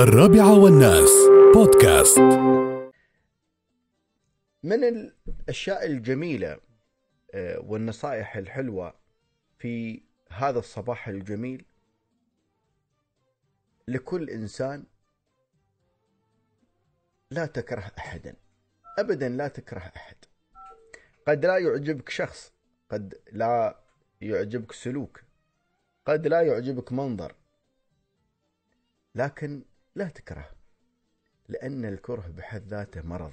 الرابعة 0.00 0.58
والناس. 0.58 1.10
بودكاست. 1.54 2.18
من 4.62 4.84
الأشياء 4.84 5.86
الجميلة 5.86 6.60
آه، 7.34 7.58
والنصائح 7.60 8.36
الحلوة 8.36 8.94
في 9.58 10.02
هذا 10.30 10.58
الصباح 10.58 11.08
الجميل 11.08 11.64
لكل 13.88 14.30
إنسان 14.30 14.84
لا 17.30 17.46
تكره 17.46 17.92
أحدا. 17.98 18.36
أبدا 18.98 19.28
لا 19.28 19.48
تكره 19.48 19.92
أحد. 19.96 20.16
قد 21.26 21.46
لا 21.46 21.58
يعجبك 21.58 22.08
شخص 22.08 22.52
قد 22.90 23.20
لا 23.32 23.80
يعجبك 24.20 24.72
سلوك 24.72 25.22
قد 26.06 26.26
لا 26.26 26.40
يعجبك 26.40 26.92
منظر 26.92 27.34
لكن 29.14 29.62
لا 29.94 30.08
تكره 30.08 30.50
لأن 31.48 31.84
الكره 31.84 32.28
بحد 32.28 32.66
ذاته 32.66 33.02
مرض. 33.02 33.32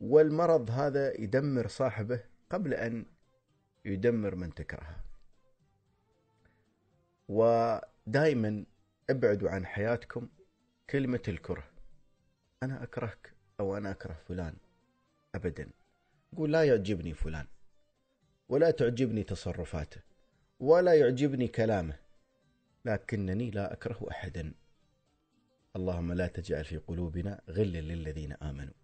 والمرض 0.00 0.70
هذا 0.70 1.20
يدمر 1.20 1.66
صاحبه 1.68 2.20
قبل 2.50 2.74
أن 2.74 3.06
يدمر 3.84 4.34
من 4.34 4.54
تكرهه. 4.54 5.04
ودائما 7.28 8.64
ابعدوا 9.10 9.50
عن 9.50 9.66
حياتكم 9.66 10.28
كلمة 10.90 11.22
الكره. 11.28 11.64
أنا 12.62 12.82
أكرهك 12.82 13.32
أو 13.60 13.76
أنا 13.76 13.90
أكره 13.90 14.16
فلان؟ 14.28 14.56
أبدا. 15.34 15.70
قول 16.36 16.52
لا 16.52 16.64
يعجبني 16.64 17.14
فلان 17.14 17.46
ولا 18.48 18.70
تعجبني 18.70 19.22
تصرفاته 19.22 20.00
ولا 20.60 20.94
يعجبني 20.94 21.48
كلامه 21.48 21.98
لكنني 22.84 23.50
لا 23.50 23.72
أكره 23.72 24.06
أحدا. 24.10 24.54
اللهم 25.76 26.12
لا 26.12 26.26
تجعل 26.26 26.64
في 26.64 26.76
قلوبنا 26.76 27.40
غلا 27.48 27.80
للذين 27.80 28.32
آمنوا. 28.32 28.74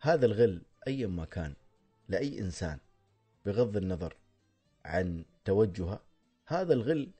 هذا 0.00 0.26
الغل 0.26 0.62
ما 0.88 1.24
كان 1.24 1.54
لأي 2.08 2.38
إنسان 2.38 2.78
بغض 3.46 3.76
النظر 3.76 4.16
عن 4.84 5.24
توجهه 5.44 6.02
هذا 6.46 6.74
الغل 6.74 7.10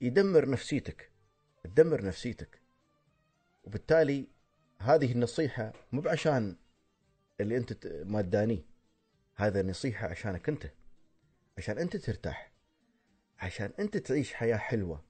يدمر 0.00 0.50
نفسيتك 0.50 1.10
تدمر 1.64 2.04
نفسيتك. 2.04 2.60
وبالتالي 3.64 4.26
هذه 4.78 5.12
النصيحة 5.12 5.72
مو 5.92 6.00
بعشان 6.00 6.56
اللي 7.40 7.56
أنت 7.56 7.86
ما 7.86 8.22
تدانيه 8.22 8.62
هذا 9.34 9.62
نصيحة 9.62 10.06
عشانك 10.08 10.48
أنت 10.48 10.70
عشان 11.58 11.78
أنت 11.78 11.96
ترتاح 11.96 12.52
عشان 13.38 13.72
أنت 13.78 13.96
تعيش 13.96 14.34
حياة 14.34 14.56
حلوة. 14.56 15.04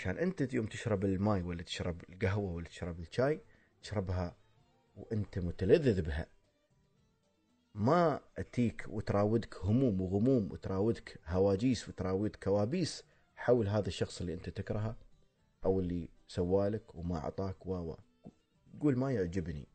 عشان 0.00 0.18
انت 0.18 0.54
يوم 0.54 0.66
تشرب 0.66 1.04
الماي 1.04 1.42
ولا 1.42 1.62
تشرب 1.62 2.02
القهوة 2.08 2.52
ولا 2.52 2.68
تشرب 2.68 3.00
الشاي 3.00 3.40
تشربها 3.82 4.36
وانت 4.96 5.38
متلذذ 5.38 6.02
بها. 6.02 6.26
ما 7.74 8.20
تييك 8.38 8.84
وتراودك 8.88 9.56
هموم 9.64 10.00
وغموم 10.00 10.52
وتراودك 10.52 11.20
هواجيس 11.26 11.88
وتراودك 11.88 12.44
كوابيس 12.44 13.04
حول 13.36 13.68
هذا 13.68 13.88
الشخص 13.88 14.20
اللي 14.20 14.34
انت 14.34 14.48
تكرهه 14.48 14.96
أو 15.64 15.80
اللي 15.80 16.08
سوالك 16.28 16.94
وما 16.94 17.16
أعطاك 17.18 17.66
و 17.66 17.94
قول 18.80 18.98
ما 18.98 19.12
يعجبني. 19.12 19.68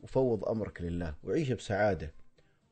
وفوض 0.00 0.44
أمرك 0.44 0.82
لله. 0.82 1.14
وعيش 1.24 1.52
بسعادة. 1.52 2.14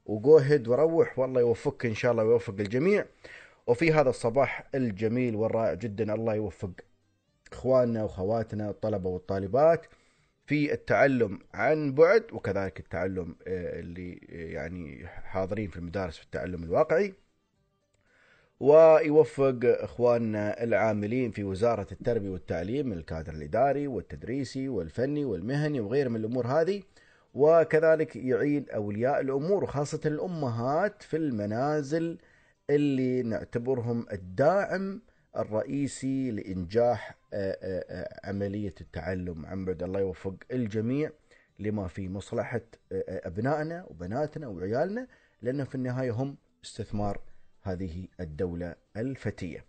وجوهد 0.05 0.69
وروح. 0.69 1.19
والله 1.19 1.41
يوفقك 1.41 1.86
إن 1.86 1.94
شاء 1.94 2.12
الله 2.12 2.25
ويوفق 2.25 2.55
الجميع. 2.61 3.06
وفي 3.70 3.92
هذا 3.92 4.10
الصباح 4.10 4.68
الجميل 4.74 5.36
والرائع 5.36 5.74
جدا 5.74 6.14
الله 6.14 6.34
يوفق 6.34 6.70
إخواننا 7.52 8.02
واخواتنا 8.02 8.70
الطلبه 8.70 9.08
والطالبات 9.08 9.86
في 10.46 10.72
التعلم 10.72 11.38
عن 11.54 11.94
بعد 11.94 12.24
وكذلك 12.32 12.80
التعلم 12.80 13.36
آه، 13.46 13.80
اللي 13.80 14.20
آه، 14.30 14.52
يعني 14.52 15.06
حاضرين 15.06 15.70
في 15.70 15.76
المدارس 15.76 16.16
في 16.16 16.25
التعلم 16.25 16.64
الواقعي. 16.64 17.14
ويوفق 18.60 19.59
إخواننا 19.64 20.62
العاملين 20.62 21.30
في 21.30 21.44
وزارة 21.44 21.86
التربية 21.92 22.30
والتعليم 22.30 22.92
الكادر 22.92 23.32
الإداري 23.32 23.86
والتدريسي 23.86 24.69
والفني 24.69 25.25
والمهني 25.25 25.80
وغير 25.80 26.09
من 26.09 26.16
الأمور 26.16 26.47
هذه. 26.47 26.82
وكذلك 27.34 28.16
يعين 28.16 28.70
أولياء 28.70 29.20
الأمور 29.20 29.64
وخاصة 29.64 30.00
الأمهات 30.06 31.03
في 31.03 31.16
المنازل 31.16 32.19
اللي 32.70 33.22
نعتبرهم 33.22 34.06
الداعم 34.12 35.03
الرئيسي 35.36 36.31
لإنجاح 36.31 37.14
آه، 37.32 37.58
آه، 37.62 37.84
آه، 37.88 38.28
عملية 38.28 38.75
التعلم 38.81 39.64
بعد 39.64 39.82
الله 39.82 40.00
يوفق 40.00 40.34
الجميع 40.53 41.10
لما 41.59 41.88
في 41.88 42.09
مصلحة 42.09 42.60
أبنائنا 42.92 43.84
وبناتنا 43.91 44.48
وعيالنا 44.48 45.06
لأن 45.42 45.64
في 45.64 45.75
النهاية 45.75 46.10
هم 46.10 46.36
استثمار 46.64 47.20
هذه 47.62 48.09
الدولة 48.20 48.75
الفتية. 48.97 49.64